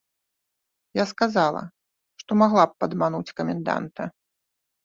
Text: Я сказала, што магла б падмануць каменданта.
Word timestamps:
Я 1.01 1.05
сказала, 1.11 1.61
што 2.21 2.31
магла 2.43 2.65
б 2.73 2.81
падмануць 2.85 3.35
каменданта. 3.41 4.03